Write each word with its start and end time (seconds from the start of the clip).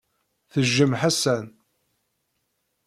Tejjem 0.51 0.93
Ḥasan. 1.01 1.45